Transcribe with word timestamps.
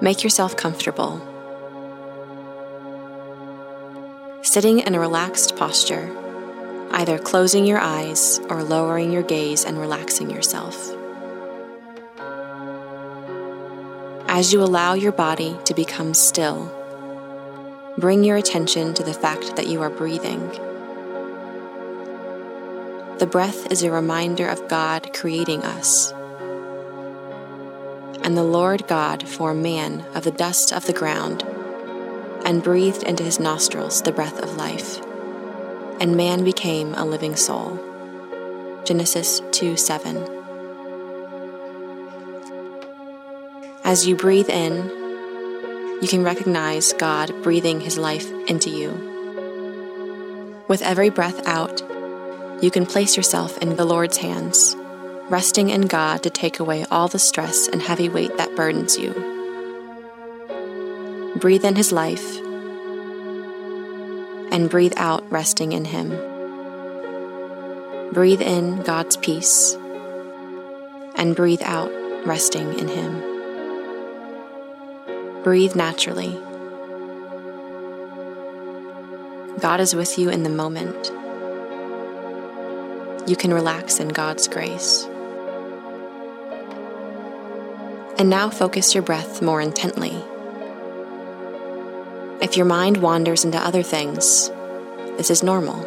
Make 0.00 0.22
yourself 0.22 0.56
comfortable. 0.56 1.22
Sitting 4.42 4.80
in 4.80 4.94
a 4.94 5.00
relaxed 5.00 5.56
posture, 5.56 6.14
either 6.92 7.18
closing 7.18 7.64
your 7.64 7.78
eyes 7.78 8.38
or 8.50 8.62
lowering 8.62 9.10
your 9.10 9.22
gaze 9.22 9.64
and 9.64 9.78
relaxing 9.78 10.30
yourself. 10.30 10.92
As 14.28 14.52
you 14.52 14.62
allow 14.62 14.92
your 14.92 15.12
body 15.12 15.58
to 15.64 15.72
become 15.72 16.12
still, 16.12 16.70
bring 17.96 18.22
your 18.22 18.36
attention 18.36 18.92
to 18.94 19.02
the 19.02 19.14
fact 19.14 19.56
that 19.56 19.66
you 19.66 19.80
are 19.80 19.90
breathing. 19.90 20.46
The 23.18 23.28
breath 23.30 23.72
is 23.72 23.82
a 23.82 23.90
reminder 23.90 24.46
of 24.46 24.68
God 24.68 25.14
creating 25.14 25.64
us. 25.64 26.12
And 28.26 28.36
the 28.36 28.42
Lord 28.42 28.88
God 28.88 29.28
formed 29.28 29.62
man 29.62 30.00
of 30.12 30.24
the 30.24 30.32
dust 30.32 30.72
of 30.72 30.84
the 30.84 30.92
ground 30.92 31.44
and 32.44 32.60
breathed 32.60 33.04
into 33.04 33.22
his 33.22 33.38
nostrils 33.38 34.02
the 34.02 34.10
breath 34.10 34.40
of 34.40 34.56
life, 34.56 35.00
and 36.00 36.16
man 36.16 36.42
became 36.42 36.92
a 36.94 37.04
living 37.04 37.36
soul. 37.36 37.78
Genesis 38.84 39.40
2 39.52 39.76
7. 39.76 40.16
As 43.84 44.08
you 44.08 44.16
breathe 44.16 44.50
in, 44.50 44.90
you 46.02 46.08
can 46.08 46.24
recognize 46.24 46.94
God 46.94 47.32
breathing 47.44 47.80
his 47.80 47.96
life 47.96 48.28
into 48.48 48.70
you. 48.70 50.64
With 50.66 50.82
every 50.82 51.10
breath 51.10 51.46
out, 51.46 51.80
you 52.60 52.72
can 52.72 52.86
place 52.86 53.16
yourself 53.16 53.56
in 53.58 53.76
the 53.76 53.84
Lord's 53.84 54.16
hands, 54.16 54.74
resting 55.28 55.70
in 55.70 55.82
God 55.82 56.22
to 56.22 56.30
take 56.30 56.60
away 56.60 56.84
all 56.90 57.08
the 57.08 57.18
stress 57.18 57.66
and 57.68 57.82
heavy 57.82 58.08
weight 58.08 58.36
that 58.36 58.54
burdens 58.54 58.96
you. 58.96 59.12
Breathe 61.36 61.64
in 61.64 61.74
His 61.74 61.90
life 61.92 62.38
and 64.52 64.70
breathe 64.70 64.94
out, 64.96 65.30
resting 65.30 65.72
in 65.72 65.84
Him. 65.84 66.10
Breathe 68.12 68.40
in 68.40 68.82
God's 68.82 69.16
peace 69.16 69.76
and 71.16 71.34
breathe 71.34 71.62
out, 71.64 71.90
resting 72.24 72.78
in 72.78 72.88
Him. 72.88 73.22
Breathe 75.42 75.74
naturally. 75.74 76.40
God 79.60 79.80
is 79.80 79.94
with 79.94 80.18
you 80.18 80.30
in 80.30 80.44
the 80.44 80.50
moment 80.50 81.10
you 83.28 83.34
can 83.34 83.52
relax 83.52 83.98
in 83.98 84.08
God's 84.08 84.46
grace. 84.46 85.08
And 88.18 88.30
now 88.30 88.48
focus 88.48 88.94
your 88.94 89.02
breath 89.02 89.42
more 89.42 89.60
intently. 89.60 90.16
If 92.40 92.56
your 92.56 92.66
mind 92.66 92.98
wanders 92.98 93.44
into 93.44 93.58
other 93.58 93.82
things, 93.82 94.50
this 95.16 95.30
is 95.30 95.42
normal. 95.42 95.78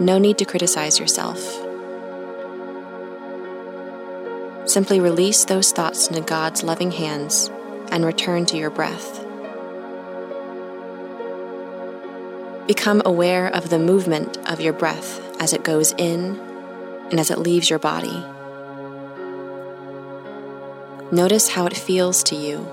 No 0.00 0.18
need 0.18 0.38
to 0.38 0.44
criticize 0.44 0.98
yourself. 0.98 1.38
Simply 4.68 5.00
release 5.00 5.44
those 5.44 5.72
thoughts 5.72 6.08
into 6.08 6.20
God's 6.20 6.62
loving 6.62 6.90
hands 6.90 7.50
and 7.90 8.04
return 8.04 8.46
to 8.46 8.56
your 8.56 8.70
breath. 8.70 9.24
Become 12.68 13.02
aware 13.04 13.48
of 13.48 13.70
the 13.70 13.78
movement 13.78 14.38
of 14.48 14.60
your 14.60 14.74
breath 14.74 15.20
as 15.40 15.52
it 15.52 15.64
goes 15.64 15.92
in 15.98 16.38
and 17.10 17.18
as 17.18 17.30
it 17.30 17.38
leaves 17.38 17.70
your 17.70 17.78
body. 17.78 18.24
Notice 21.10 21.48
how 21.48 21.64
it 21.64 21.74
feels 21.74 22.22
to 22.24 22.36
you. 22.36 22.70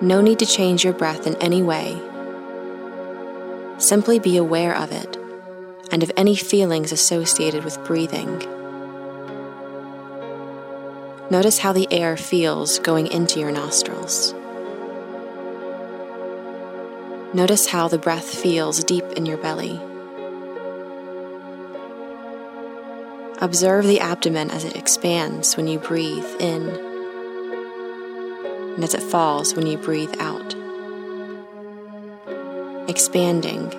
No 0.00 0.20
need 0.20 0.40
to 0.40 0.46
change 0.46 0.82
your 0.82 0.92
breath 0.92 1.28
in 1.28 1.36
any 1.36 1.62
way. 1.62 1.96
Simply 3.78 4.18
be 4.18 4.36
aware 4.36 4.76
of 4.76 4.90
it 4.90 5.16
and 5.92 6.02
of 6.02 6.10
any 6.16 6.34
feelings 6.34 6.90
associated 6.90 7.62
with 7.62 7.82
breathing. 7.84 8.38
Notice 11.30 11.58
how 11.58 11.72
the 11.72 11.86
air 11.92 12.16
feels 12.16 12.80
going 12.80 13.06
into 13.06 13.38
your 13.38 13.52
nostrils. 13.52 14.34
Notice 17.32 17.66
how 17.66 17.86
the 17.86 17.98
breath 17.98 18.28
feels 18.28 18.82
deep 18.82 19.04
in 19.12 19.24
your 19.24 19.36
belly. 19.36 19.80
Observe 23.40 23.86
the 23.86 24.00
abdomen 24.00 24.50
as 24.50 24.64
it 24.64 24.74
expands 24.74 25.56
when 25.56 25.68
you 25.68 25.78
breathe 25.78 26.26
in 26.40 26.68
and 28.74 28.82
as 28.82 28.94
it 28.94 29.02
falls 29.02 29.54
when 29.54 29.64
you 29.64 29.78
breathe 29.78 30.12
out. 30.18 30.56
Expanding 32.88 33.72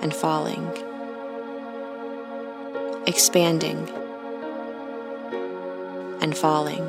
and 0.00 0.14
falling. 0.14 0.66
Expanding 3.06 3.86
and 6.22 6.34
falling. 6.34 6.86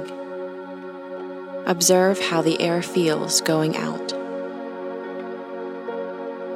Observe 1.65 2.21
how 2.21 2.41
the 2.41 2.61
air 2.61 2.81
feels 2.81 3.41
going 3.41 3.75
out. 3.75 4.17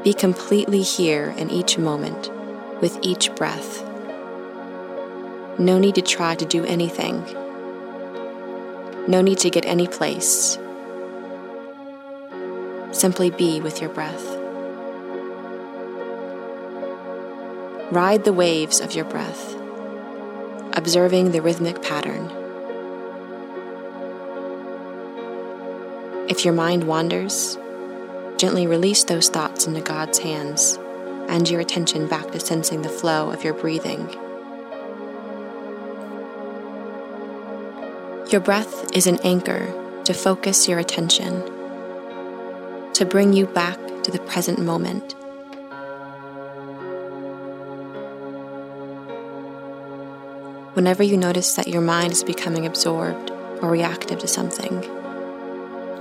Be 0.05 0.13
completely 0.13 0.81
here 0.81 1.33
in 1.37 1.49
each 1.49 1.77
moment 1.77 2.31
with 2.85 2.99
each 3.01 3.33
breath. 3.33 3.81
No 5.57 5.79
need 5.79 5.95
to 5.95 6.03
try 6.03 6.35
to 6.35 6.45
do 6.45 6.63
anything. 6.65 7.19
No 9.07 9.23
need 9.23 9.39
to 9.39 9.49
get 9.49 9.65
any 9.65 9.87
place. 9.87 10.59
Simply 12.91 13.31
be 13.31 13.59
with 13.59 13.81
your 13.81 13.89
breath. 13.89 14.23
Ride 17.91 18.23
the 18.23 18.33
waves 18.33 18.79
of 18.79 18.93
your 18.93 19.05
breath, 19.05 19.55
observing 20.73 21.31
the 21.31 21.41
rhythmic 21.41 21.81
pattern. 21.81 22.29
If 26.29 26.45
your 26.45 26.53
mind 26.53 26.83
wanders, 26.83 27.57
gently 28.37 28.67
release 28.67 29.05
those 29.05 29.29
thoughts 29.29 29.65
into 29.65 29.81
God's 29.81 30.19
hands 30.19 30.77
and 31.29 31.49
your 31.49 31.61
attention 31.61 32.07
back 32.07 32.31
to 32.31 32.39
sensing 32.39 32.81
the 32.81 32.89
flow 32.89 33.31
of 33.31 33.43
your 33.43 33.53
breathing. 33.53 34.09
Your 38.29 38.41
breath 38.41 38.95
is 38.95 39.07
an 39.07 39.19
anchor 39.23 39.71
to 40.03 40.13
focus 40.13 40.67
your 40.67 40.79
attention, 40.79 41.41
to 42.93 43.05
bring 43.05 43.33
you 43.33 43.45
back 43.45 43.77
to 44.03 44.11
the 44.11 44.19
present 44.19 44.59
moment. 44.59 45.15
Whenever 50.75 51.03
you 51.03 51.17
notice 51.17 51.55
that 51.55 51.67
your 51.67 51.81
mind 51.81 52.11
is 52.11 52.23
becoming 52.23 52.65
absorbed 52.65 53.31
or 53.61 53.69
reactive 53.69 54.19
to 54.19 54.27
something, 54.27 54.81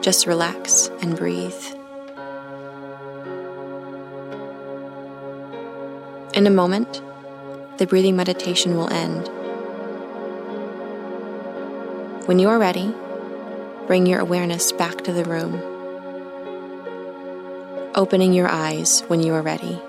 just 0.03 0.27
relax 0.27 0.89
and 1.01 1.17
breathe. 1.17 1.84
In 6.35 6.49
a 6.49 6.51
moment, 6.51 7.01
the 7.79 7.87
breathing 7.87 8.17
meditation 8.17 8.77
will 8.77 8.93
end. 8.93 9.29
When 12.27 12.41
you 12.41 12.49
are 12.49 12.59
ready, 12.59 12.93
bring 13.87 14.05
your 14.05 14.19
awareness 14.19 14.73
back 14.73 15.05
to 15.05 15.13
the 15.13 15.23
room, 15.23 15.63
opening 17.95 18.33
your 18.33 18.49
eyes 18.49 19.03
when 19.03 19.23
you 19.23 19.33
are 19.35 19.43
ready. 19.43 19.81